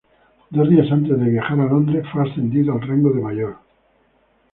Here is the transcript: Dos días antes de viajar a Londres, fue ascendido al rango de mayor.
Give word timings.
Dos 0.55 0.67
días 0.67 0.89
antes 0.91 1.15
de 1.19 1.29
viajar 1.29 1.59
a 1.59 1.65
Londres, 1.65 2.03
fue 2.11 2.27
ascendido 2.27 2.73
al 2.73 2.81
rango 2.81 3.11
de 3.13 3.21
mayor. 3.21 3.57